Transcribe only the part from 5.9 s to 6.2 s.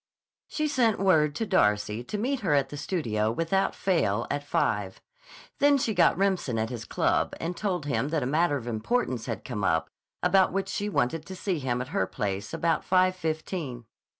got